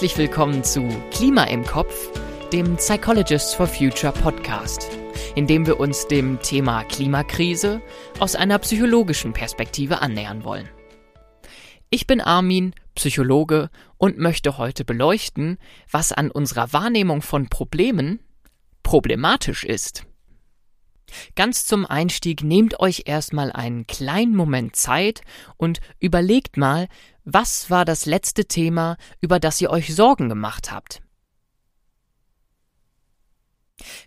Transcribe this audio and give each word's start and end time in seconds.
Herzlich 0.00 0.16
willkommen 0.16 0.64
zu 0.64 0.88
Klima 1.10 1.44
im 1.44 1.62
Kopf, 1.62 2.08
dem 2.54 2.76
Psychologists 2.76 3.52
for 3.52 3.66
Future 3.66 4.14
Podcast, 4.14 4.88
in 5.34 5.46
dem 5.46 5.66
wir 5.66 5.78
uns 5.78 6.06
dem 6.06 6.40
Thema 6.40 6.84
Klimakrise 6.84 7.82
aus 8.18 8.34
einer 8.34 8.58
psychologischen 8.60 9.34
Perspektive 9.34 10.00
annähern 10.00 10.42
wollen. 10.42 10.70
Ich 11.90 12.06
bin 12.06 12.22
Armin, 12.22 12.74
Psychologe 12.94 13.68
und 13.98 14.16
möchte 14.16 14.56
heute 14.56 14.86
beleuchten, 14.86 15.58
was 15.90 16.12
an 16.12 16.30
unserer 16.30 16.72
Wahrnehmung 16.72 17.20
von 17.20 17.50
Problemen 17.50 18.20
problematisch 18.82 19.64
ist. 19.64 20.06
Ganz 21.36 21.66
zum 21.66 21.86
Einstieg 21.86 22.42
nehmt 22.42 22.80
euch 22.80 23.02
erstmal 23.06 23.52
einen 23.52 23.86
kleinen 23.86 24.34
Moment 24.34 24.76
Zeit 24.76 25.22
und 25.56 25.80
überlegt 25.98 26.56
mal, 26.56 26.88
was 27.24 27.70
war 27.70 27.84
das 27.84 28.06
letzte 28.06 28.46
Thema, 28.46 28.96
über 29.20 29.38
das 29.38 29.60
ihr 29.60 29.70
euch 29.70 29.94
Sorgen 29.94 30.28
gemacht 30.28 30.72
habt? 30.72 31.02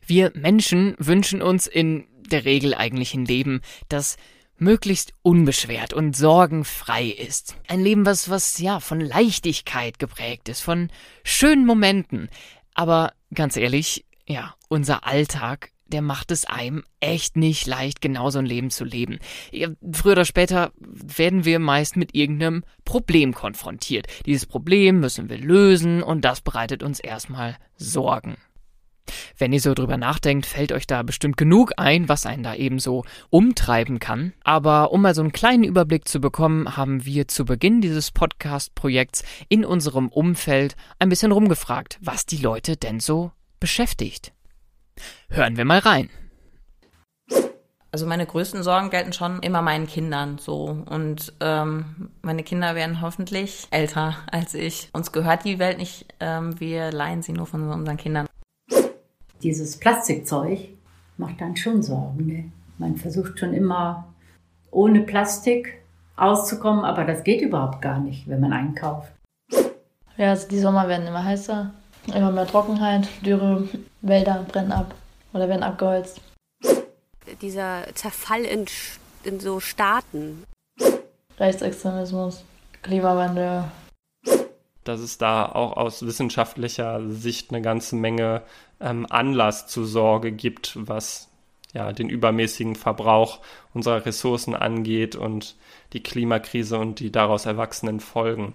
Wir 0.05 0.31
Menschen 0.35 0.95
wünschen 0.99 1.41
uns 1.41 1.67
in 1.67 2.05
der 2.29 2.45
Regel 2.45 2.73
eigentlich 2.73 3.13
ein 3.13 3.25
Leben, 3.25 3.61
das 3.89 4.17
möglichst 4.57 5.13
unbeschwert 5.21 5.93
und 5.93 6.15
sorgenfrei 6.15 7.05
ist. 7.05 7.57
Ein 7.67 7.81
Leben, 7.81 8.05
was, 8.05 8.29
was, 8.29 8.59
ja, 8.59 8.79
von 8.79 8.99
Leichtigkeit 8.99 9.99
geprägt 9.99 10.49
ist, 10.49 10.61
von 10.61 10.89
schönen 11.23 11.65
Momenten. 11.65 12.29
Aber 12.73 13.13
ganz 13.33 13.57
ehrlich, 13.57 14.05
ja, 14.27 14.55
unser 14.69 15.05
Alltag 15.05 15.71
der 15.93 16.01
macht 16.01 16.31
es 16.31 16.45
einem 16.45 16.83
echt 16.99 17.37
nicht 17.37 17.67
leicht, 17.67 18.01
genau 18.01 18.29
so 18.29 18.39
ein 18.39 18.45
Leben 18.45 18.71
zu 18.71 18.83
leben. 18.83 19.19
Früher 19.91 20.13
oder 20.13 20.25
später 20.25 20.71
werden 20.79 21.45
wir 21.45 21.59
meist 21.59 21.95
mit 21.95 22.15
irgendeinem 22.15 22.63
Problem 22.83 23.33
konfrontiert. 23.33 24.07
Dieses 24.25 24.45
Problem 24.45 24.99
müssen 24.99 25.29
wir 25.29 25.37
lösen 25.37 26.03
und 26.03 26.25
das 26.25 26.41
bereitet 26.41 26.83
uns 26.83 26.99
erstmal 26.99 27.55
Sorgen. 27.77 28.35
Wenn 29.37 29.53
ihr 29.53 29.59
so 29.59 29.73
drüber 29.73 29.97
nachdenkt, 29.97 30.45
fällt 30.45 30.71
euch 30.71 30.87
da 30.87 31.03
bestimmt 31.03 31.37
genug 31.37 31.73
ein, 31.77 32.09
was 32.09 32.25
einen 32.25 32.43
da 32.43 32.55
eben 32.55 32.79
so 32.79 33.03
umtreiben 33.29 33.99
kann. 33.99 34.33
Aber 34.43 34.91
um 34.91 35.01
mal 35.01 35.13
so 35.13 35.21
einen 35.21 35.33
kleinen 35.33 35.63
Überblick 35.63 36.07
zu 36.07 36.19
bekommen, 36.19 36.77
haben 36.77 37.05
wir 37.05 37.27
zu 37.27 37.45
Beginn 37.45 37.81
dieses 37.81 38.11
Podcast-Projekts 38.11 39.23
in 39.49 39.65
unserem 39.65 40.07
Umfeld 40.07 40.75
ein 40.99 41.09
bisschen 41.09 41.31
rumgefragt, 41.31 41.99
was 42.01 42.25
die 42.25 42.37
Leute 42.37 42.77
denn 42.77 42.99
so 42.99 43.31
beschäftigt. 43.59 44.33
Hören 45.29 45.57
wir 45.57 45.65
mal 45.65 45.79
rein. 45.79 46.09
Also 47.91 48.07
meine 48.07 48.25
größten 48.25 48.63
Sorgen 48.63 48.89
gelten 48.89 49.13
schon 49.13 49.39
immer 49.41 49.61
meinen 49.61 49.85
Kindern 49.85 50.39
so. 50.39 50.83
Und 50.89 51.31
ähm, 51.41 52.09
meine 52.23 52.41
Kinder 52.41 52.73
werden 52.73 53.01
hoffentlich 53.01 53.67
älter 53.69 54.15
als 54.31 54.55
ich. 54.55 54.89
Uns 54.93 55.11
gehört 55.11 55.45
die 55.45 55.59
Welt 55.59 55.77
nicht, 55.77 56.07
ähm, 56.19 56.59
wir 56.59 56.91
leihen 56.91 57.21
sie 57.21 57.33
nur 57.33 57.45
von 57.45 57.69
unseren 57.69 57.97
Kindern. 57.97 58.25
Dieses 59.43 59.77
Plastikzeug 59.77 60.69
macht 61.17 61.39
dann 61.39 61.55
schon 61.55 61.83
Sorgen. 61.83 62.25
Ne? 62.25 62.51
Man 62.79 62.95
versucht 62.97 63.37
schon 63.37 63.53
immer 63.53 64.07
ohne 64.71 65.01
Plastik 65.01 65.83
auszukommen, 66.15 66.85
aber 66.85 67.03
das 67.03 67.23
geht 67.23 67.41
überhaupt 67.41 67.81
gar 67.81 67.99
nicht, 67.99 68.27
wenn 68.27 68.39
man 68.39 68.53
einkauft. 68.53 69.11
Ja, 70.17 70.31
also 70.31 70.47
die 70.47 70.59
Sommer 70.59 70.87
werden 70.87 71.07
immer 71.07 71.23
heißer, 71.23 71.71
immer 72.07 72.31
mehr 72.31 72.47
Trockenheit, 72.47 73.07
Dürre, 73.23 73.67
Wälder 74.03 74.45
brennen 74.47 74.71
ab 74.71 74.93
oder 75.33 75.49
werden 75.49 75.63
abgeholzt. 75.63 76.21
Dieser 77.41 77.83
Zerfall 77.95 78.43
in, 78.43 78.65
in 79.23 79.39
so 79.39 79.59
Staaten. 79.59 80.43
Rechtsextremismus, 81.39 82.43
Klimawandel. 82.83 83.63
Dass 84.83 84.99
es 84.99 85.17
da 85.17 85.45
auch 85.45 85.77
aus 85.77 86.05
wissenschaftlicher 86.05 87.01
Sicht 87.09 87.49
eine 87.49 87.61
ganze 87.61 87.95
Menge 87.95 88.43
ähm, 88.81 89.07
Anlass 89.09 89.67
zur 89.67 89.85
Sorge 89.85 90.33
gibt, 90.33 90.73
was 90.75 91.29
ja, 91.73 91.91
den 91.93 92.09
übermäßigen 92.09 92.75
Verbrauch 92.75 93.39
unserer 93.73 94.05
Ressourcen 94.05 94.53
angeht 94.55 95.15
und 95.15 95.55
die 95.93 96.03
Klimakrise 96.03 96.77
und 96.77 96.99
die 96.99 97.11
daraus 97.11 97.45
erwachsenen 97.45 98.01
Folgen. 98.01 98.53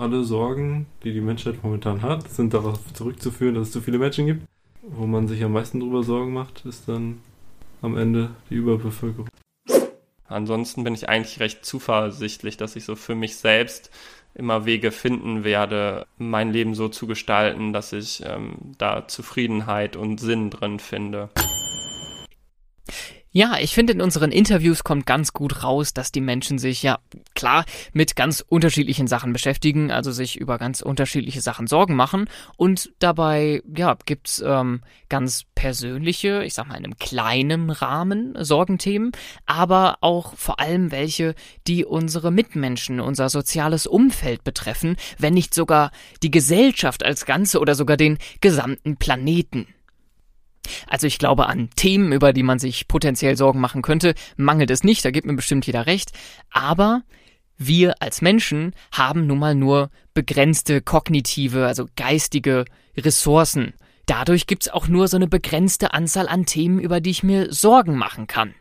Alle 0.00 0.24
Sorgen, 0.24 0.86
die 1.04 1.12
die 1.12 1.20
Menschheit 1.20 1.62
momentan 1.62 2.00
hat, 2.00 2.28
sind 2.30 2.54
darauf 2.54 2.80
zurückzuführen, 2.94 3.54
dass 3.54 3.68
es 3.68 3.72
zu 3.72 3.80
viele 3.80 3.98
Menschen 3.98 4.26
gibt 4.26 4.42
wo 4.82 5.06
man 5.06 5.28
sich 5.28 5.42
am 5.44 5.52
meisten 5.52 5.80
drüber 5.80 6.02
Sorgen 6.02 6.32
macht, 6.32 6.64
ist 6.64 6.88
dann 6.88 7.20
am 7.82 7.96
Ende 7.96 8.30
die 8.48 8.54
Überbevölkerung. 8.54 9.28
Ansonsten 10.26 10.84
bin 10.84 10.94
ich 10.94 11.08
eigentlich 11.08 11.40
recht 11.40 11.64
zuversichtlich, 11.64 12.56
dass 12.56 12.76
ich 12.76 12.84
so 12.84 12.94
für 12.94 13.14
mich 13.14 13.36
selbst 13.36 13.90
immer 14.34 14.64
Wege 14.64 14.92
finden 14.92 15.42
werde, 15.42 16.06
mein 16.18 16.52
Leben 16.52 16.74
so 16.74 16.88
zu 16.88 17.06
gestalten, 17.08 17.72
dass 17.72 17.92
ich 17.92 18.22
ähm, 18.24 18.54
da 18.78 19.08
Zufriedenheit 19.08 19.96
und 19.96 20.20
Sinn 20.20 20.50
drin 20.50 20.78
finde. 20.78 21.30
Ja, 23.32 23.58
ich 23.60 23.74
finde, 23.74 23.92
in 23.92 24.00
unseren 24.00 24.32
Interviews 24.32 24.82
kommt 24.82 25.06
ganz 25.06 25.32
gut 25.32 25.62
raus, 25.62 25.94
dass 25.94 26.10
die 26.10 26.20
Menschen 26.20 26.58
sich 26.58 26.82
ja 26.82 26.98
klar 27.36 27.64
mit 27.92 28.16
ganz 28.16 28.44
unterschiedlichen 28.46 29.06
Sachen 29.06 29.32
beschäftigen, 29.32 29.92
also 29.92 30.10
sich 30.10 30.36
über 30.36 30.58
ganz 30.58 30.80
unterschiedliche 30.80 31.40
Sachen 31.40 31.68
Sorgen 31.68 31.94
machen. 31.94 32.28
Und 32.56 32.92
dabei, 32.98 33.62
ja, 33.72 33.96
gibt's 34.04 34.42
ähm, 34.44 34.82
ganz 35.08 35.44
persönliche, 35.54 36.42
ich 36.42 36.54
sag 36.54 36.66
mal 36.66 36.74
in 36.74 36.84
einem 36.84 36.98
kleinen 36.98 37.70
Rahmen 37.70 38.34
Sorgenthemen, 38.36 39.12
aber 39.46 39.98
auch 40.00 40.34
vor 40.34 40.58
allem 40.58 40.90
welche, 40.90 41.36
die 41.68 41.84
unsere 41.84 42.32
Mitmenschen, 42.32 42.98
unser 42.98 43.28
soziales 43.28 43.86
Umfeld 43.86 44.42
betreffen, 44.42 44.96
wenn 45.18 45.34
nicht 45.34 45.54
sogar 45.54 45.92
die 46.24 46.32
Gesellschaft 46.32 47.04
als 47.04 47.26
Ganze 47.26 47.60
oder 47.60 47.76
sogar 47.76 47.96
den 47.96 48.18
gesamten 48.40 48.96
Planeten. 48.96 49.68
Also 50.86 51.06
ich 51.06 51.18
glaube, 51.18 51.46
an 51.46 51.70
Themen, 51.76 52.12
über 52.12 52.32
die 52.32 52.42
man 52.42 52.58
sich 52.58 52.88
potenziell 52.88 53.36
Sorgen 53.36 53.60
machen 53.60 53.82
könnte, 53.82 54.14
mangelt 54.36 54.70
es 54.70 54.84
nicht, 54.84 55.04
da 55.04 55.10
gibt 55.10 55.26
mir 55.26 55.34
bestimmt 55.34 55.66
jeder 55.66 55.86
recht. 55.86 56.12
Aber 56.50 57.02
wir 57.56 58.00
als 58.00 58.22
Menschen 58.22 58.74
haben 58.92 59.26
nun 59.26 59.38
mal 59.38 59.54
nur 59.54 59.90
begrenzte 60.14 60.80
kognitive, 60.80 61.66
also 61.66 61.86
geistige 61.96 62.64
Ressourcen. 62.96 63.74
Dadurch 64.06 64.46
gibt's 64.46 64.68
auch 64.68 64.88
nur 64.88 65.08
so 65.08 65.16
eine 65.16 65.28
begrenzte 65.28 65.92
Anzahl 65.92 66.26
an 66.26 66.46
Themen, 66.46 66.80
über 66.80 67.00
die 67.00 67.10
ich 67.10 67.22
mir 67.22 67.52
Sorgen 67.52 67.96
machen 67.96 68.26
kann. 68.26 68.54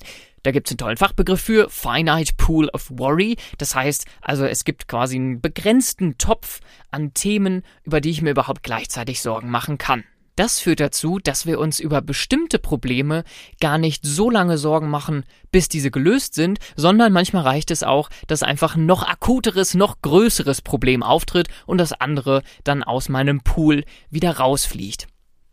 Da 0.44 0.52
gibt's 0.52 0.72
einen 0.72 0.78
tollen 0.78 0.98
Fachbegriff 0.98 1.42
für 1.42 1.70
Finite 1.70 2.34
Pool 2.38 2.70
of 2.70 2.92
Worry. 2.92 3.38
Das 3.58 3.76
heißt, 3.76 4.06
also 4.22 4.46
es 4.46 4.64
gibt 4.64 4.88
quasi 4.88 5.16
einen 5.16 5.42
begrenzten 5.42 6.18
Topf 6.18 6.60
an 6.92 7.14
Themen, 7.14 7.64
über 7.84 8.02
die 8.02 8.10
ich 8.12 8.22
mir 8.22 8.32
überhaupt 8.32 8.64
gleichzeitig 8.64 9.22
Sorgen 9.22 9.50
machen 9.50 9.78
kann. 9.78 10.04
Das 10.40 10.62
führt 10.62 10.80
dazu, 10.80 11.20
dass 11.22 11.46
wir 11.46 11.60
uns 11.60 11.82
über 11.82 12.02
bestimmte 12.02 12.60
Probleme 12.60 13.26
gar 13.60 13.78
nicht 13.78 14.06
so 14.06 14.30
lange 14.30 14.58
Sorgen 14.58 14.90
machen, 14.90 15.26
bis 15.52 15.68
diese 15.68 15.92
gelöst 15.92 16.34
sind, 16.34 16.60
sondern 16.78 17.12
manchmal 17.12 17.44
reicht 17.44 17.72
es 17.72 17.84
auch, 17.84 18.10
dass 18.28 18.42
einfach 18.42 18.78
ein 18.78 18.86
noch 18.86 19.04
akuteres, 19.04 19.74
noch 19.74 20.02
größeres 20.02 20.62
Problem 20.62 21.04
auftritt 21.04 21.50
und 21.66 21.78
das 21.78 21.92
andere 21.92 22.42
dann 22.64 22.84
aus 22.84 23.10
meinem 23.10 23.42
Pool 23.42 23.84
wieder 24.10 24.38
rausfliegt. 24.38 25.08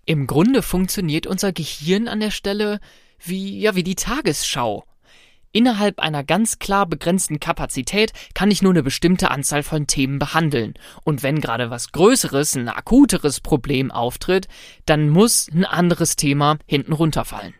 Im 0.05 0.29
Grunde 0.29 0.63
funktioniert 0.63 1.27
unser 1.27 1.51
Gehirn 1.51 2.07
an 2.07 2.21
der 2.21 2.31
Stelle 2.31 2.79
wie, 3.19 3.59
ja, 3.59 3.75
wie 3.75 3.83
die 3.83 3.97
Tagesschau. 3.97 4.85
Innerhalb 5.57 6.01
einer 6.01 6.23
ganz 6.23 6.59
klar 6.59 6.85
begrenzten 6.85 7.41
Kapazität 7.41 8.13
kann 8.35 8.51
ich 8.51 8.61
nur 8.61 8.75
eine 8.75 8.83
bestimmte 8.83 9.31
Anzahl 9.31 9.63
von 9.63 9.87
Themen 9.87 10.19
behandeln. 10.19 10.75
Und 11.03 11.23
wenn 11.23 11.41
gerade 11.41 11.71
was 11.71 11.93
Größeres, 11.93 12.57
ein 12.57 12.69
akuteres 12.69 13.41
Problem 13.41 13.91
auftritt, 13.91 14.49
dann 14.85 15.09
muss 15.09 15.49
ein 15.51 15.65
anderes 15.65 16.17
Thema 16.17 16.59
hinten 16.67 16.93
runterfallen. 16.93 17.55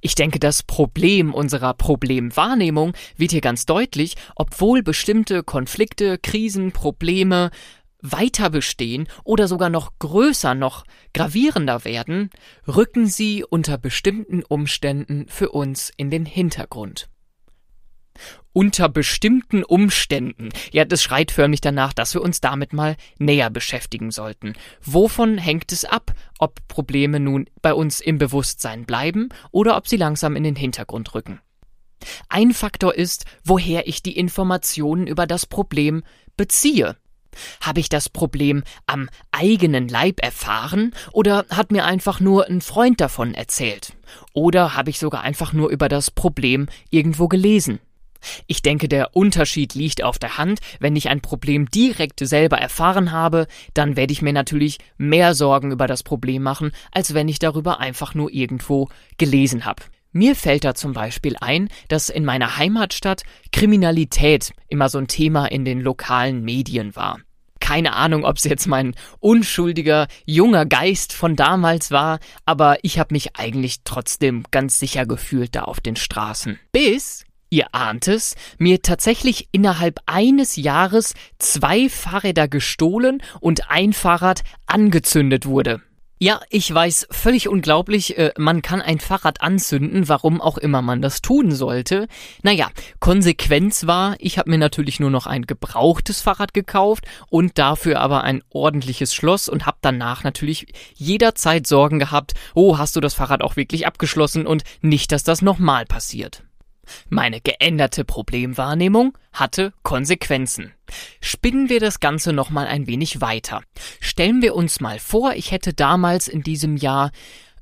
Ich 0.00 0.14
denke, 0.14 0.38
das 0.38 0.62
Problem 0.62 1.34
unserer 1.34 1.74
Problemwahrnehmung 1.74 2.92
wird 3.16 3.32
hier 3.32 3.40
ganz 3.40 3.66
deutlich, 3.66 4.14
obwohl 4.36 4.84
bestimmte 4.84 5.42
Konflikte, 5.42 6.18
Krisen, 6.18 6.70
Probleme 6.70 7.50
weiter 8.00 8.48
bestehen 8.48 9.08
oder 9.24 9.48
sogar 9.48 9.70
noch 9.70 9.90
größer, 9.98 10.54
noch 10.54 10.84
gravierender 11.12 11.84
werden, 11.84 12.30
rücken 12.68 13.08
sie 13.08 13.42
unter 13.42 13.76
bestimmten 13.76 14.44
Umständen 14.44 15.26
für 15.26 15.50
uns 15.50 15.90
in 15.96 16.10
den 16.10 16.26
Hintergrund 16.26 17.08
unter 18.54 18.88
bestimmten 18.88 19.62
Umständen. 19.62 20.48
Ja, 20.72 20.86
das 20.86 21.02
schreit 21.02 21.30
förmlich 21.30 21.60
danach, 21.60 21.92
dass 21.92 22.14
wir 22.14 22.22
uns 22.22 22.40
damit 22.40 22.72
mal 22.72 22.96
näher 23.18 23.50
beschäftigen 23.50 24.10
sollten. 24.10 24.54
Wovon 24.82 25.36
hängt 25.36 25.72
es 25.72 25.84
ab, 25.84 26.12
ob 26.38 26.66
Probleme 26.68 27.20
nun 27.20 27.46
bei 27.60 27.74
uns 27.74 28.00
im 28.00 28.16
Bewusstsein 28.16 28.86
bleiben 28.86 29.28
oder 29.50 29.76
ob 29.76 29.88
sie 29.88 29.96
langsam 29.96 30.36
in 30.36 30.44
den 30.44 30.56
Hintergrund 30.56 31.14
rücken? 31.14 31.40
Ein 32.28 32.54
Faktor 32.54 32.94
ist, 32.94 33.24
woher 33.44 33.86
ich 33.86 34.02
die 34.02 34.16
Informationen 34.16 35.06
über 35.06 35.26
das 35.26 35.46
Problem 35.46 36.02
beziehe. 36.36 36.96
Habe 37.60 37.80
ich 37.80 37.88
das 37.88 38.08
Problem 38.08 38.62
am 38.86 39.08
eigenen 39.32 39.88
Leib 39.88 40.22
erfahren 40.22 40.94
oder 41.12 41.46
hat 41.50 41.72
mir 41.72 41.84
einfach 41.84 42.20
nur 42.20 42.46
ein 42.46 42.60
Freund 42.60 43.00
davon 43.00 43.34
erzählt? 43.34 43.94
Oder 44.32 44.76
habe 44.76 44.90
ich 44.90 45.00
sogar 45.00 45.22
einfach 45.22 45.52
nur 45.52 45.70
über 45.70 45.88
das 45.88 46.12
Problem 46.12 46.68
irgendwo 46.90 47.26
gelesen? 47.26 47.80
Ich 48.46 48.62
denke, 48.62 48.88
der 48.88 49.14
Unterschied 49.16 49.74
liegt 49.74 50.02
auf 50.02 50.18
der 50.18 50.38
Hand. 50.38 50.60
Wenn 50.80 50.96
ich 50.96 51.08
ein 51.08 51.20
Problem 51.20 51.70
direkt 51.70 52.20
selber 52.20 52.58
erfahren 52.58 53.12
habe, 53.12 53.46
dann 53.74 53.96
werde 53.96 54.12
ich 54.12 54.22
mir 54.22 54.32
natürlich 54.32 54.78
mehr 54.96 55.34
Sorgen 55.34 55.72
über 55.72 55.86
das 55.86 56.02
Problem 56.02 56.42
machen, 56.42 56.72
als 56.92 57.14
wenn 57.14 57.28
ich 57.28 57.38
darüber 57.38 57.80
einfach 57.80 58.14
nur 58.14 58.32
irgendwo 58.32 58.88
gelesen 59.18 59.64
habe. 59.64 59.82
Mir 60.16 60.36
fällt 60.36 60.62
da 60.62 60.76
zum 60.76 60.92
Beispiel 60.92 61.34
ein, 61.40 61.68
dass 61.88 62.08
in 62.08 62.24
meiner 62.24 62.56
Heimatstadt 62.56 63.24
Kriminalität 63.50 64.52
immer 64.68 64.88
so 64.88 64.98
ein 64.98 65.08
Thema 65.08 65.46
in 65.46 65.64
den 65.64 65.80
lokalen 65.80 66.44
Medien 66.44 66.94
war. 66.94 67.18
Keine 67.58 67.94
Ahnung, 67.94 68.24
ob 68.24 68.36
es 68.36 68.44
jetzt 68.44 68.68
mein 68.68 68.94
unschuldiger, 69.18 70.06
junger 70.24 70.66
Geist 70.66 71.12
von 71.12 71.34
damals 71.34 71.90
war, 71.90 72.20
aber 72.44 72.76
ich 72.82 73.00
habe 73.00 73.12
mich 73.12 73.34
eigentlich 73.36 73.78
trotzdem 73.82 74.44
ganz 74.52 74.78
sicher 74.78 75.04
gefühlt 75.04 75.56
da 75.56 75.62
auf 75.62 75.80
den 75.80 75.96
Straßen. 75.96 76.60
Bis 76.70 77.24
Ihr 77.50 77.66
ahnt 77.72 78.08
es, 78.08 78.34
mir 78.58 78.82
tatsächlich 78.82 79.48
innerhalb 79.52 80.00
eines 80.06 80.56
Jahres 80.56 81.14
zwei 81.38 81.88
Fahrräder 81.88 82.48
gestohlen 82.48 83.22
und 83.40 83.70
ein 83.70 83.92
Fahrrad 83.92 84.42
angezündet 84.66 85.46
wurde. 85.46 85.80
Ja, 86.20 86.40
ich 86.48 86.72
weiß, 86.72 87.08
völlig 87.10 87.48
unglaublich, 87.48 88.16
äh, 88.16 88.32
man 88.38 88.62
kann 88.62 88.80
ein 88.80 89.00
Fahrrad 89.00 89.42
anzünden, 89.42 90.08
warum 90.08 90.40
auch 90.40 90.58
immer 90.58 90.80
man 90.80 91.02
das 91.02 91.20
tun 91.22 91.50
sollte. 91.50 92.06
Naja, 92.42 92.70
Konsequenz 92.98 93.86
war, 93.86 94.14
ich 94.20 94.38
habe 94.38 94.48
mir 94.48 94.58
natürlich 94.58 95.00
nur 95.00 95.10
noch 95.10 95.26
ein 95.26 95.42
gebrauchtes 95.42 96.20
Fahrrad 96.20 96.54
gekauft 96.54 97.04
und 97.28 97.58
dafür 97.58 98.00
aber 98.00 98.22
ein 98.22 98.42
ordentliches 98.48 99.12
Schloss 99.12 99.48
und 99.48 99.66
habe 99.66 99.78
danach 99.80 100.22
natürlich 100.22 100.68
jederzeit 100.94 101.66
Sorgen 101.66 101.98
gehabt, 101.98 102.32
oh, 102.54 102.78
hast 102.78 102.94
du 102.94 103.00
das 103.00 103.14
Fahrrad 103.14 103.42
auch 103.42 103.56
wirklich 103.56 103.86
abgeschlossen 103.86 104.46
und 104.46 104.62
nicht, 104.80 105.10
dass 105.10 105.24
das 105.24 105.42
nochmal 105.42 105.84
passiert. 105.84 106.44
Meine 107.08 107.40
geänderte 107.40 108.04
Problemwahrnehmung 108.04 109.16
hatte 109.32 109.72
Konsequenzen. 109.82 110.72
Spinnen 111.20 111.68
wir 111.68 111.80
das 111.80 112.00
Ganze 112.00 112.32
nochmal 112.32 112.66
ein 112.66 112.86
wenig 112.86 113.20
weiter. 113.20 113.62
Stellen 114.00 114.42
wir 114.42 114.54
uns 114.54 114.80
mal 114.80 114.98
vor, 114.98 115.34
ich 115.34 115.50
hätte 115.50 115.72
damals 115.72 116.28
in 116.28 116.42
diesem 116.42 116.76
Jahr 116.76 117.10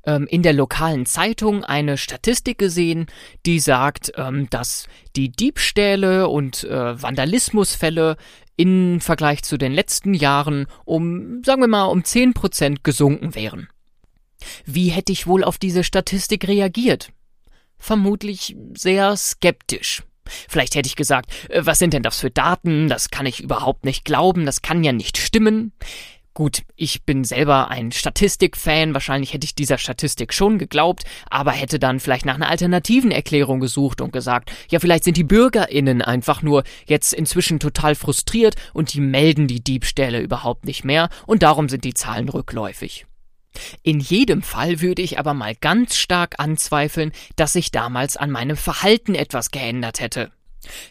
ähm, 0.05 0.27
in 0.27 0.43
der 0.43 0.53
lokalen 0.53 1.05
Zeitung 1.05 1.63
eine 1.63 1.97
Statistik 1.97 2.57
gesehen, 2.57 3.07
die 3.45 3.59
sagt, 3.59 4.13
ähm, 4.15 4.49
dass 4.49 4.87
die 5.15 5.29
Diebstähle 5.29 6.27
und 6.27 6.63
äh, 6.65 7.01
Vandalismusfälle 7.01 8.17
im 8.55 9.01
Vergleich 9.01 9.43
zu 9.43 9.57
den 9.57 9.73
letzten 9.73 10.13
Jahren 10.13 10.67
um, 10.85 11.43
sagen 11.43 11.61
wir 11.61 11.67
mal, 11.67 11.85
um 11.85 12.01
10% 12.01 12.77
gesunken 12.83 13.35
wären. 13.35 13.67
Wie 14.65 14.89
hätte 14.89 15.11
ich 15.11 15.25
wohl 15.25 15.43
auf 15.43 15.57
diese 15.57 15.83
Statistik 15.83 16.47
reagiert? 16.47 17.11
Vermutlich 17.83 18.55
sehr 18.75 19.15
skeptisch. 19.17 20.03
Vielleicht 20.47 20.75
hätte 20.75 20.87
ich 20.87 20.95
gesagt, 20.95 21.31
äh, 21.49 21.65
was 21.65 21.79
sind 21.79 21.93
denn 21.93 22.03
das 22.03 22.19
für 22.19 22.31
Daten? 22.31 22.87
Das 22.87 23.09
kann 23.09 23.25
ich 23.25 23.41
überhaupt 23.41 23.85
nicht 23.85 24.05
glauben, 24.05 24.45
das 24.45 24.61
kann 24.61 24.83
ja 24.83 24.93
nicht 24.93 25.17
stimmen. 25.17 25.73
Gut, 26.33 26.63
ich 26.75 27.03
bin 27.03 27.23
selber 27.25 27.69
ein 27.69 27.91
Statistikfan, 27.91 28.95
wahrscheinlich 28.95 29.33
hätte 29.33 29.45
ich 29.45 29.53
dieser 29.53 29.77
Statistik 29.77 30.33
schon 30.33 30.57
geglaubt, 30.57 31.03
aber 31.29 31.51
hätte 31.51 31.77
dann 31.77 31.99
vielleicht 31.99 32.25
nach 32.25 32.33
einer 32.33 32.49
alternativen 32.49 33.11
Erklärung 33.11 33.59
gesucht 33.59 34.01
und 34.01 34.11
gesagt, 34.11 34.51
ja, 34.71 34.79
vielleicht 34.79 35.03
sind 35.03 35.15
die 35.15 35.23
Bürgerinnen 35.23 36.01
einfach 36.01 36.41
nur 36.41 36.63
jetzt 36.87 37.13
inzwischen 37.13 37.59
total 37.59 37.93
frustriert 37.93 38.55
und 38.73 38.95
die 38.95 39.01
melden 39.01 39.45
die 39.45 39.63
Diebstähle 39.63 40.21
überhaupt 40.21 40.65
nicht 40.65 40.83
mehr 40.83 41.09
und 41.27 41.43
darum 41.43 41.69
sind 41.69 41.83
die 41.83 41.93
Zahlen 41.93 42.29
rückläufig. 42.29 43.05
In 43.81 43.99
jedem 43.99 44.41
Fall 44.41 44.81
würde 44.81 45.01
ich 45.01 45.19
aber 45.19 45.33
mal 45.33 45.55
ganz 45.55 45.95
stark 45.95 46.35
anzweifeln, 46.39 47.11
dass 47.35 47.53
sich 47.53 47.71
damals 47.71 48.17
an 48.17 48.31
meinem 48.31 48.57
Verhalten 48.57 49.15
etwas 49.15 49.51
geändert 49.51 49.99
hätte. 49.99 50.31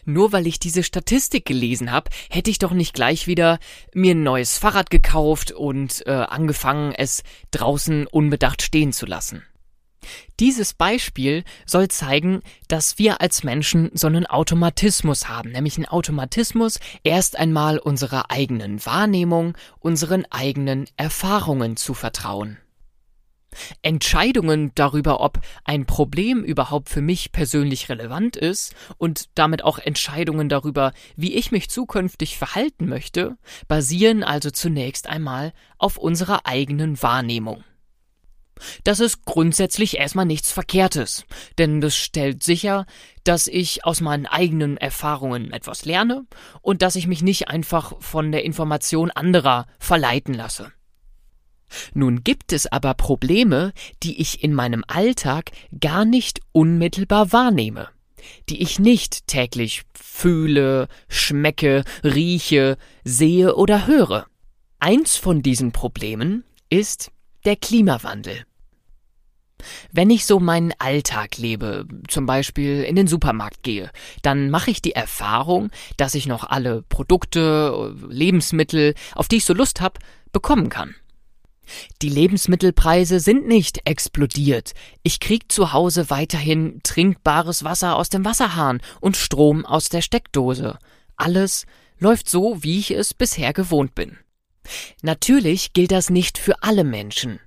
Nur 0.05 0.31
weil 0.31 0.47
ich 0.47 0.59
diese 0.59 0.83
Statistik 0.83 1.45
gelesen 1.45 1.91
habe, 1.91 2.11
hätte 2.29 2.51
ich 2.51 2.59
doch 2.59 2.71
nicht 2.71 2.93
gleich 2.93 3.27
wieder 3.27 3.59
mir 3.93 4.13
ein 4.13 4.23
neues 4.23 4.57
Fahrrad 4.57 4.89
gekauft 4.89 5.51
und 5.51 6.05
äh, 6.05 6.11
angefangen, 6.11 6.93
es 6.95 7.23
draußen 7.51 8.07
unbedacht 8.07 8.61
stehen 8.61 8.93
zu 8.93 9.05
lassen. 9.05 9.43
Dieses 10.39 10.73
Beispiel 10.73 11.43
soll 11.65 11.87
zeigen, 11.87 12.41
dass 12.67 12.97
wir 12.99 13.21
als 13.21 13.43
Menschen 13.43 13.91
so 13.93 14.07
einen 14.07 14.25
Automatismus 14.25 15.27
haben, 15.29 15.51
nämlich 15.51 15.77
einen 15.77 15.87
Automatismus, 15.87 16.79
erst 17.03 17.37
einmal 17.37 17.77
unserer 17.77 18.31
eigenen 18.31 18.85
Wahrnehmung, 18.85 19.57
unseren 19.79 20.25
eigenen 20.29 20.85
Erfahrungen 20.97 21.77
zu 21.77 21.93
vertrauen. 21.93 22.57
Entscheidungen 23.81 24.71
darüber, 24.75 25.19
ob 25.19 25.39
ein 25.63 25.85
Problem 25.85 26.43
überhaupt 26.43 26.89
für 26.89 27.01
mich 27.01 27.31
persönlich 27.31 27.89
relevant 27.89 28.35
ist 28.35 28.75
und 28.97 29.29
damit 29.35 29.63
auch 29.63 29.79
Entscheidungen 29.79 30.49
darüber, 30.49 30.93
wie 31.15 31.33
ich 31.33 31.51
mich 31.51 31.69
zukünftig 31.69 32.37
verhalten 32.37 32.87
möchte, 32.87 33.37
basieren 33.67 34.23
also 34.23 34.49
zunächst 34.51 35.07
einmal 35.07 35.53
auf 35.77 35.97
unserer 35.97 36.45
eigenen 36.45 37.01
Wahrnehmung. 37.01 37.63
Das 38.83 38.99
ist 38.99 39.25
grundsätzlich 39.25 39.97
erstmal 39.97 40.25
nichts 40.25 40.51
Verkehrtes, 40.51 41.25
denn 41.57 41.81
das 41.81 41.95
stellt 41.95 42.43
sicher, 42.43 42.85
dass 43.23 43.47
ich 43.47 43.85
aus 43.85 44.01
meinen 44.01 44.25
eigenen 44.25 44.77
Erfahrungen 44.77 45.51
etwas 45.51 45.85
lerne 45.85 46.25
und 46.61 46.81
dass 46.81 46.95
ich 46.95 47.07
mich 47.07 47.21
nicht 47.21 47.47
einfach 47.47 47.93
von 47.99 48.31
der 48.31 48.43
Information 48.43 49.11
anderer 49.11 49.67
verleiten 49.79 50.33
lasse. 50.33 50.71
Nun 51.93 52.23
gibt 52.23 52.53
es 52.53 52.71
aber 52.71 52.93
Probleme, 52.93 53.73
die 54.03 54.21
ich 54.21 54.43
in 54.43 54.53
meinem 54.53 54.83
Alltag 54.87 55.51
gar 55.79 56.05
nicht 56.05 56.39
unmittelbar 56.51 57.31
wahrnehme, 57.31 57.89
die 58.49 58.61
ich 58.61 58.79
nicht 58.79 59.27
täglich 59.27 59.83
fühle, 59.93 60.87
schmecke, 61.07 61.83
rieche, 62.03 62.77
sehe 63.03 63.55
oder 63.55 63.87
höre. 63.87 64.27
Eins 64.79 65.15
von 65.15 65.41
diesen 65.41 65.71
Problemen 65.71 66.43
ist 66.69 67.11
der 67.45 67.55
Klimawandel. 67.55 68.45
Wenn 69.91 70.09
ich 70.09 70.25
so 70.25 70.39
meinen 70.39 70.73
Alltag 70.77 71.37
lebe, 71.37 71.87
zum 72.07 72.25
Beispiel 72.25 72.83
in 72.83 72.95
den 72.95 73.07
Supermarkt 73.07 73.63
gehe, 73.63 73.91
dann 74.21 74.49
mache 74.49 74.71
ich 74.71 74.81
die 74.81 74.93
Erfahrung, 74.93 75.69
dass 75.97 76.15
ich 76.15 76.27
noch 76.27 76.43
alle 76.43 76.81
Produkte, 76.81 77.95
Lebensmittel, 78.09 78.93
auf 79.15 79.27
die 79.27 79.37
ich 79.37 79.45
so 79.45 79.53
Lust 79.53 79.81
habe, 79.81 79.99
bekommen 80.31 80.69
kann. 80.69 80.95
Die 82.01 82.09
Lebensmittelpreise 82.09 83.21
sind 83.21 83.47
nicht 83.47 83.87
explodiert. 83.87 84.73
Ich 85.01 85.21
krieg 85.21 85.49
zu 85.49 85.71
Hause 85.71 86.09
weiterhin 86.09 86.81
trinkbares 86.83 87.63
Wasser 87.63 87.95
aus 87.95 88.09
dem 88.09 88.25
Wasserhahn 88.25 88.81
und 88.99 89.15
Strom 89.15 89.65
aus 89.65 89.87
der 89.87 90.01
Steckdose. 90.01 90.77
Alles 91.15 91.65
läuft 91.99 92.29
so, 92.29 92.63
wie 92.63 92.79
ich 92.79 92.91
es 92.91 93.13
bisher 93.13 93.53
gewohnt 93.53 93.95
bin. 93.95 94.17
Natürlich 95.01 95.73
gilt 95.73 95.91
das 95.91 96.09
nicht 96.09 96.37
für 96.37 96.61
alle 96.63 96.83
Menschen. 96.83 97.39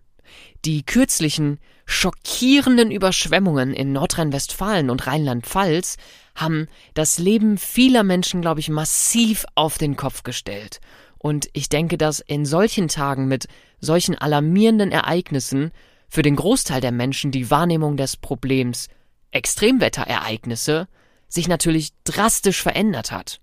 Die 0.64 0.84
kürzlichen, 0.84 1.58
schockierenden 1.84 2.90
Überschwemmungen 2.90 3.72
in 3.72 3.92
Nordrhein-Westfalen 3.92 4.90
und 4.90 5.06
Rheinland-Pfalz 5.06 5.96
haben 6.34 6.66
das 6.94 7.18
Leben 7.18 7.58
vieler 7.58 8.02
Menschen, 8.02 8.40
glaube 8.42 8.60
ich, 8.60 8.68
massiv 8.68 9.46
auf 9.54 9.78
den 9.78 9.96
Kopf 9.96 10.22
gestellt. 10.22 10.80
Und 11.18 11.48
ich 11.52 11.68
denke, 11.68 11.96
dass 11.96 12.20
in 12.20 12.44
solchen 12.44 12.88
Tagen 12.88 13.28
mit 13.28 13.46
solchen 13.80 14.16
alarmierenden 14.16 14.92
Ereignissen 14.92 15.70
für 16.08 16.22
den 16.22 16.36
Großteil 16.36 16.80
der 16.80 16.92
Menschen 16.92 17.30
die 17.30 17.50
Wahrnehmung 17.50 17.96
des 17.96 18.16
Problems 18.16 18.88
Extremwetterereignisse 19.30 20.88
sich 21.28 21.48
natürlich 21.48 21.90
drastisch 22.04 22.62
verändert 22.62 23.12
hat. 23.12 23.40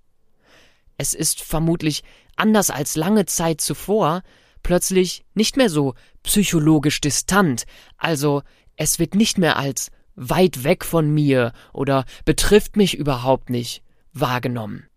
Es 0.98 1.14
ist 1.14 1.42
vermutlich 1.42 2.04
anders 2.36 2.70
als 2.70 2.96
lange 2.96 3.26
Zeit 3.26 3.62
zuvor 3.62 4.24
plötzlich 4.64 5.26
nicht 5.34 5.58
mehr 5.58 5.70
so 5.70 5.94
psychologisch 6.24 7.02
distant, 7.02 7.66
also 7.98 8.42
es 8.76 8.98
wird 8.98 9.14
nicht 9.14 9.38
mehr 9.38 9.58
als 9.58 9.92
weit 10.16 10.64
weg 10.64 10.86
von 10.86 11.14
mir 11.14 11.54
oder 11.74 12.06
betrifft 12.26 12.78
mich 12.78 12.98
überhaupt 12.98 13.50
nicht 13.50 13.84
wahrgenommen. 14.14 14.88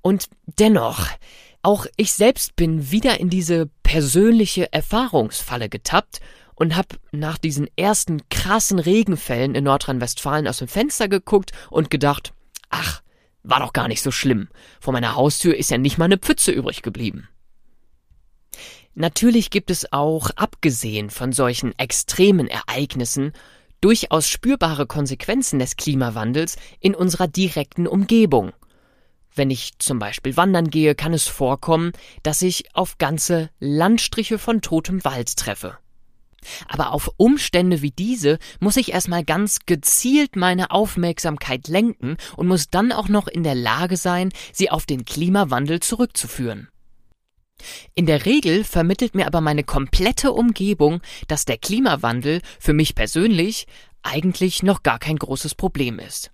Und 0.00 0.28
dennoch, 0.58 1.06
auch 1.62 1.86
ich 1.96 2.12
selbst 2.12 2.56
bin 2.56 2.90
wieder 2.90 3.20
in 3.20 3.30
diese 3.30 3.70
persönliche 3.82 4.72
Erfahrungsfalle 4.72 5.68
getappt 5.68 6.20
und 6.54 6.76
hab 6.76 6.98
nach 7.10 7.38
diesen 7.38 7.68
ersten 7.76 8.28
krassen 8.28 8.78
Regenfällen 8.78 9.54
in 9.54 9.64
Nordrhein-Westfalen 9.64 10.46
aus 10.46 10.58
dem 10.58 10.68
Fenster 10.68 11.08
geguckt 11.08 11.52
und 11.70 11.90
gedacht, 11.90 12.34
ach, 12.68 13.02
war 13.42 13.60
doch 13.60 13.72
gar 13.72 13.88
nicht 13.88 14.02
so 14.02 14.10
schlimm. 14.10 14.48
Vor 14.80 14.92
meiner 14.92 15.14
Haustür 15.14 15.56
ist 15.56 15.70
ja 15.70 15.78
nicht 15.78 15.98
mal 15.98 16.06
eine 16.06 16.18
Pfütze 16.18 16.52
übrig 16.52 16.82
geblieben. 16.82 17.28
Natürlich 18.94 19.50
gibt 19.50 19.70
es 19.70 19.92
auch, 19.92 20.30
abgesehen 20.36 21.08
von 21.10 21.32
solchen 21.32 21.76
extremen 21.78 22.46
Ereignissen, 22.46 23.32
durchaus 23.80 24.28
spürbare 24.28 24.86
Konsequenzen 24.86 25.58
des 25.58 25.76
Klimawandels 25.76 26.56
in 26.78 26.94
unserer 26.94 27.26
direkten 27.26 27.86
Umgebung. 27.86 28.52
Wenn 29.34 29.50
ich 29.50 29.78
zum 29.78 29.98
Beispiel 29.98 30.36
wandern 30.36 30.68
gehe, 30.68 30.94
kann 30.94 31.14
es 31.14 31.26
vorkommen, 31.26 31.92
dass 32.22 32.42
ich 32.42 32.76
auf 32.76 32.98
ganze 32.98 33.48
Landstriche 33.60 34.38
von 34.38 34.60
totem 34.60 35.04
Wald 35.04 35.36
treffe. 35.36 35.78
Aber 36.68 36.92
auf 36.92 37.10
Umstände 37.16 37.82
wie 37.82 37.90
diese 37.90 38.38
muss 38.60 38.76
ich 38.76 38.92
erstmal 38.92 39.24
ganz 39.24 39.60
gezielt 39.66 40.36
meine 40.36 40.70
Aufmerksamkeit 40.70 41.68
lenken 41.68 42.16
und 42.36 42.48
muss 42.48 42.68
dann 42.68 42.92
auch 42.92 43.08
noch 43.08 43.28
in 43.28 43.42
der 43.42 43.54
Lage 43.54 43.96
sein, 43.96 44.30
sie 44.52 44.70
auf 44.70 44.86
den 44.86 45.04
Klimawandel 45.04 45.80
zurückzuführen. 45.80 46.68
In 47.94 48.06
der 48.06 48.26
Regel 48.26 48.64
vermittelt 48.64 49.14
mir 49.14 49.26
aber 49.26 49.40
meine 49.40 49.64
komplette 49.64 50.32
Umgebung, 50.32 51.00
dass 51.28 51.44
der 51.44 51.58
Klimawandel 51.58 52.40
für 52.58 52.72
mich 52.72 52.94
persönlich 52.94 53.66
eigentlich 54.02 54.62
noch 54.62 54.82
gar 54.82 54.98
kein 54.98 55.16
großes 55.16 55.54
Problem 55.54 55.98
ist. 55.98 56.32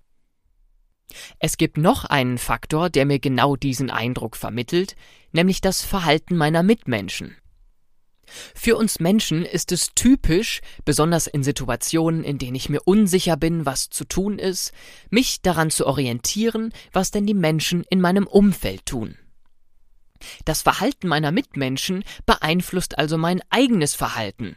Es 1.38 1.56
gibt 1.56 1.78
noch 1.78 2.04
einen 2.04 2.38
Faktor, 2.38 2.90
der 2.90 3.06
mir 3.06 3.18
genau 3.18 3.56
diesen 3.56 3.90
Eindruck 3.90 4.36
vermittelt, 4.36 4.94
nämlich 5.32 5.60
das 5.60 5.82
Verhalten 5.82 6.36
meiner 6.36 6.62
Mitmenschen. 6.62 7.36
Für 8.54 8.76
uns 8.76 9.00
Menschen 9.00 9.44
ist 9.44 9.72
es 9.72 9.94
typisch, 9.94 10.60
besonders 10.84 11.26
in 11.26 11.42
Situationen, 11.42 12.24
in 12.24 12.38
denen 12.38 12.54
ich 12.54 12.68
mir 12.68 12.80
unsicher 12.84 13.36
bin, 13.36 13.66
was 13.66 13.90
zu 13.90 14.04
tun 14.04 14.38
ist, 14.38 14.72
mich 15.10 15.42
daran 15.42 15.70
zu 15.70 15.86
orientieren, 15.86 16.72
was 16.92 17.10
denn 17.10 17.26
die 17.26 17.34
Menschen 17.34 17.84
in 17.88 18.00
meinem 18.00 18.26
Umfeld 18.26 18.86
tun. 18.86 19.16
Das 20.44 20.62
Verhalten 20.62 21.08
meiner 21.08 21.32
Mitmenschen 21.32 22.04
beeinflusst 22.26 22.98
also 22.98 23.18
mein 23.18 23.40
eigenes 23.50 23.94
Verhalten. 23.94 24.56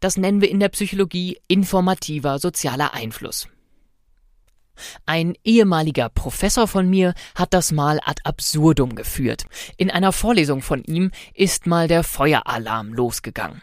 Das 0.00 0.16
nennen 0.16 0.40
wir 0.40 0.50
in 0.50 0.60
der 0.60 0.70
Psychologie 0.70 1.38
informativer 1.48 2.38
sozialer 2.38 2.94
Einfluss. 2.94 3.48
Ein 5.06 5.34
ehemaliger 5.44 6.08
Professor 6.08 6.66
von 6.66 6.88
mir 6.88 7.14
hat 7.34 7.54
das 7.54 7.72
mal 7.72 8.00
ad 8.04 8.22
absurdum 8.24 8.94
geführt. 8.94 9.44
In 9.76 9.90
einer 9.90 10.12
Vorlesung 10.12 10.62
von 10.62 10.82
ihm 10.84 11.10
ist 11.34 11.66
mal 11.66 11.88
der 11.88 12.04
Feueralarm 12.04 12.92
losgegangen. 12.92 13.62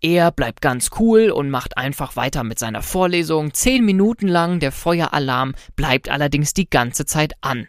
Er 0.00 0.30
bleibt 0.30 0.60
ganz 0.60 0.90
cool 0.98 1.30
und 1.30 1.50
macht 1.50 1.76
einfach 1.76 2.16
weiter 2.16 2.44
mit 2.44 2.58
seiner 2.58 2.82
Vorlesung. 2.82 3.52
Zehn 3.52 3.84
Minuten 3.84 4.28
lang 4.28 4.60
der 4.60 4.72
Feueralarm 4.72 5.54
bleibt 5.76 6.08
allerdings 6.08 6.54
die 6.54 6.68
ganze 6.68 7.04
Zeit 7.06 7.34
an. 7.40 7.68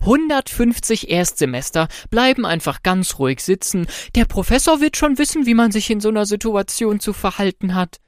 150 0.00 1.10
Erstsemester 1.10 1.88
bleiben 2.10 2.46
einfach 2.46 2.82
ganz 2.82 3.18
ruhig 3.18 3.40
sitzen. 3.40 3.86
Der 4.14 4.26
Professor 4.26 4.80
wird 4.80 4.96
schon 4.96 5.18
wissen, 5.18 5.46
wie 5.46 5.54
man 5.54 5.72
sich 5.72 5.90
in 5.90 6.00
so 6.00 6.08
einer 6.08 6.26
Situation 6.26 7.00
zu 7.00 7.12
verhalten 7.12 7.74
hat. 7.74 7.98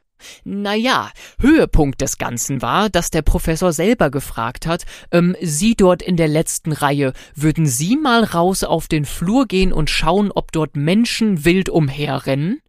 Naja, 0.45 1.11
Höhepunkt 1.41 2.01
des 2.01 2.19
Ganzen 2.19 2.63
war, 2.63 2.89
dass 2.89 3.11
der 3.11 3.23
Professor 3.23 3.73
selber 3.73 4.11
gefragt 4.11 4.67
hat, 4.67 4.85
ähm, 5.11 5.37
Sie 5.41 5.75
dort 5.75 6.03
in 6.03 6.17
der 6.17 6.29
letzten 6.29 6.73
Reihe, 6.73 7.13
würden 7.35 7.67
Sie 7.67 7.97
mal 7.97 8.25
raus 8.25 8.65
auf 8.65 8.89
den 8.89 9.05
Flur 9.05 9.47
gehen 9.47 9.73
und 9.73 9.91
schauen, 9.91 10.31
ob 10.33 10.53
dort 10.53 10.77
Menschen 10.77 11.45
wild 11.45 11.69
umherrennen? 11.69 12.61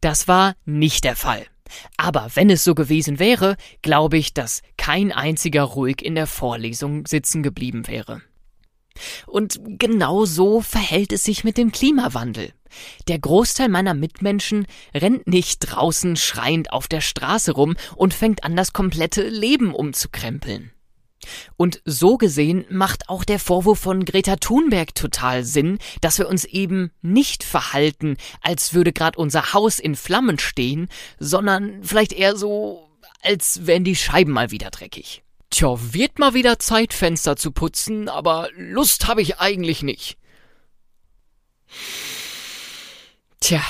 Das 0.00 0.28
war 0.28 0.54
nicht 0.64 1.04
der 1.04 1.16
Fall. 1.16 1.46
Aber 1.96 2.30
wenn 2.34 2.50
es 2.50 2.64
so 2.64 2.74
gewesen 2.74 3.18
wäre, 3.18 3.56
glaube 3.82 4.16
ich, 4.16 4.32
dass 4.32 4.62
kein 4.76 5.12
einziger 5.12 5.62
ruhig 5.62 6.02
in 6.02 6.14
der 6.14 6.26
Vorlesung 6.26 7.06
sitzen 7.06 7.42
geblieben 7.42 7.86
wäre. 7.86 8.22
Und 9.26 9.60
genau 9.78 10.24
so 10.24 10.60
verhält 10.60 11.12
es 11.12 11.24
sich 11.24 11.44
mit 11.44 11.56
dem 11.56 11.72
Klimawandel. 11.72 12.52
Der 13.08 13.18
Großteil 13.18 13.68
meiner 13.68 13.94
Mitmenschen 13.94 14.66
rennt 14.94 15.26
nicht 15.26 15.60
draußen 15.60 16.16
schreiend 16.16 16.72
auf 16.72 16.88
der 16.88 17.00
Straße 17.00 17.52
rum 17.52 17.76
und 17.96 18.14
fängt 18.14 18.44
an, 18.44 18.56
das 18.56 18.72
komplette 18.72 19.28
Leben 19.28 19.74
umzukrempeln. 19.74 20.72
Und 21.56 21.82
so 21.84 22.16
gesehen 22.16 22.64
macht 22.70 23.08
auch 23.08 23.24
der 23.24 23.38
Vorwurf 23.38 23.80
von 23.80 24.04
Greta 24.04 24.36
Thunberg 24.36 24.94
total 24.94 25.44
Sinn, 25.44 25.78
dass 26.00 26.18
wir 26.18 26.28
uns 26.28 26.44
eben 26.44 26.92
nicht 27.02 27.42
verhalten, 27.42 28.16
als 28.40 28.72
würde 28.72 28.92
gerade 28.92 29.18
unser 29.18 29.52
Haus 29.52 29.78
in 29.78 29.96
Flammen 29.96 30.38
stehen, 30.38 30.88
sondern 31.18 31.82
vielleicht 31.82 32.12
eher 32.12 32.36
so, 32.36 32.88
als 33.22 33.66
wären 33.66 33.84
die 33.84 33.96
Scheiben 33.96 34.32
mal 34.32 34.50
wieder 34.50 34.70
dreckig. 34.70 35.22
Tja, 35.50 35.76
wird 35.78 36.18
mal 36.18 36.34
wieder 36.34 36.58
Zeit, 36.58 36.92
Fenster 36.92 37.36
zu 37.36 37.52
putzen, 37.52 38.08
aber 38.08 38.48
Lust 38.54 39.08
habe 39.08 39.22
ich 39.22 39.38
eigentlich 39.38 39.82
nicht. 39.82 40.18
Tja, 43.40 43.62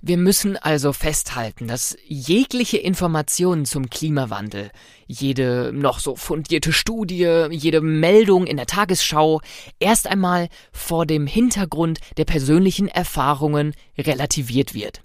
wir 0.00 0.16
müssen 0.16 0.56
also 0.56 0.92
festhalten, 0.92 1.68
dass 1.68 1.96
jegliche 2.06 2.78
Informationen 2.78 3.66
zum 3.66 3.88
Klimawandel, 3.88 4.72
jede 5.06 5.72
noch 5.72 6.00
so 6.00 6.16
fundierte 6.16 6.72
Studie, 6.72 7.46
jede 7.50 7.80
Meldung 7.80 8.46
in 8.46 8.56
der 8.56 8.66
Tagesschau 8.66 9.40
erst 9.78 10.08
einmal 10.08 10.48
vor 10.72 11.06
dem 11.06 11.28
Hintergrund 11.28 12.00
der 12.16 12.24
persönlichen 12.24 12.88
Erfahrungen 12.88 13.74
relativiert 13.96 14.74
wird. 14.74 15.02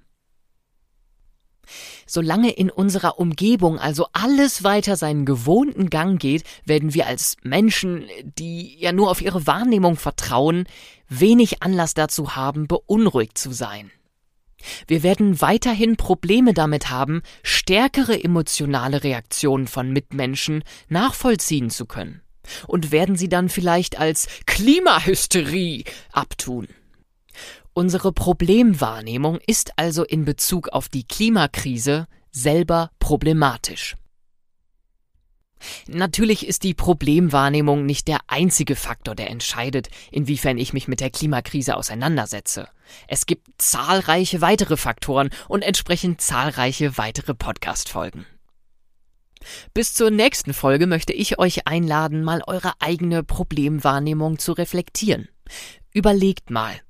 Solange 2.06 2.52
in 2.52 2.70
unserer 2.70 3.20
Umgebung 3.20 3.80
also 3.80 4.08
alles 4.14 4.64
weiter 4.64 4.96
seinen 4.96 5.26
gewohnten 5.26 5.90
Gang 5.90 6.20
geht, 6.20 6.44
werden 6.66 6.94
wir 6.94 7.08
als 7.08 7.38
Menschen, 7.44 8.06
die 8.24 8.78
ja 8.80 8.92
nur 8.92 9.12
auf 9.12 9.22
ihre 9.22 9.48
Wahrnehmung 9.48 9.96
vertrauen, 9.96 10.68
wenig 11.10 11.62
Anlass 11.64 11.94
dazu 11.94 12.36
haben, 12.36 12.68
beunruhigt 12.68 13.38
zu 13.38 13.52
sein. 13.52 13.92
Wir 14.88 15.04
werden 15.04 15.40
weiterhin 15.42 15.98
Probleme 15.98 16.54
damit 16.54 16.90
haben, 16.90 17.22
stärkere 17.44 18.24
emotionale 18.24 19.04
Reaktionen 19.04 19.68
von 19.68 19.92
Mitmenschen 19.92 20.64
nachvollziehen 20.90 21.70
zu 21.70 21.86
können 21.86 22.22
und 22.66 22.92
werden 22.92 23.16
sie 23.16 23.30
dann 23.30 23.50
vielleicht 23.50 24.00
als 24.00 24.28
Klimahysterie 24.46 25.84
abtun. 26.12 26.68
Unsere 27.78 28.12
Problemwahrnehmung 28.12 29.38
ist 29.46 29.74
also 29.76 30.04
in 30.04 30.26
Bezug 30.26 30.70
auf 30.70 30.90
die 30.90 31.04
Klimakrise 31.04 32.08
selber 32.32 32.90
problematisch. 32.98 33.96
Natürlich 35.86 36.48
ist 36.48 36.64
die 36.64 36.74
Problemwahrnehmung 36.74 37.86
nicht 37.86 38.08
der 38.08 38.18
einzige 38.26 38.76
Faktor, 38.76 39.14
der 39.14 39.30
entscheidet, 39.30 39.90
inwiefern 40.12 40.58
ich 40.58 40.74
mich 40.74 40.88
mit 40.88 41.02
der 41.02 41.12
Klimakrise 41.12 41.78
auseinandersetze. 41.78 42.68
Es 43.08 43.28
gibt 43.28 43.48
zahlreiche 43.60 44.42
weitere 44.42 44.76
Faktoren 44.76 45.30
und 45.48 45.62
entsprechend 45.62 46.20
zahlreiche 46.20 46.98
weitere 46.98 47.36
Podcast-Folgen. 47.36 48.26
Bis 49.76 49.94
zur 49.94 50.10
nächsten 50.10 50.56
Folge 50.56 50.88
möchte 50.88 51.14
ich 51.14 51.38
euch 51.38 51.68
einladen, 51.68 52.24
mal 52.24 52.42
eure 52.48 52.74
eigene 52.80 53.22
Problemwahrnehmung 53.22 54.40
zu 54.40 54.54
reflektieren. 54.54 55.28
Überlegt 55.94 56.50
mal, 56.50 56.82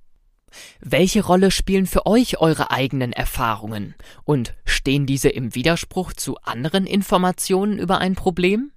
welche 0.80 1.24
Rolle 1.24 1.52
spielen 1.52 1.86
für 1.86 2.06
euch 2.06 2.40
eure 2.40 2.72
eigenen 2.72 3.14
Erfahrungen? 3.14 3.96
Und 4.24 4.54
stehen 4.66 5.06
diese 5.06 5.30
im 5.30 5.56
Widerspruch 5.56 6.14
zu 6.14 6.38
anderen 6.38 6.86
Informationen 6.86 7.78
über 7.78 8.00
ein 8.00 8.16
Problem? 8.16 8.72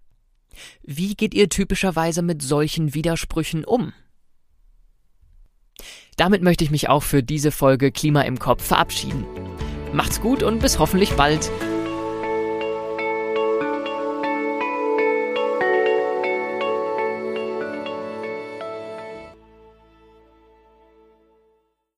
Wie 0.83 1.15
geht 1.15 1.35
ihr 1.35 1.49
typischerweise 1.49 2.23
mit 2.23 2.43
solchen 2.43 2.95
Widersprüchen 2.95 3.65
um? 3.65 3.93
Damit 6.17 6.43
möchte 6.43 6.65
ich 6.65 6.71
mich 6.71 6.89
auch 6.89 7.03
für 7.03 7.23
diese 7.23 7.51
Folge 7.51 7.93
Klima 7.93 8.23
im 8.23 8.39
Kopf 8.39 8.65
verabschieden. 8.65 9.25
Macht's 9.93 10.21
gut 10.21 10.43
und 10.43 10.61
bis 10.61 10.79
hoffentlich 10.79 11.13
bald. 11.13 11.51